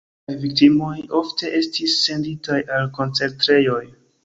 [0.29, 3.81] Ĝiaj viktimoj ofte estis senditaj al koncentrejoj.